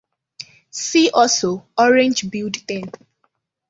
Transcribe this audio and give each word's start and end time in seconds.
See 0.71 1.11
also 1.11 1.67
orange-billed 1.77 2.67
tern. 2.67 2.89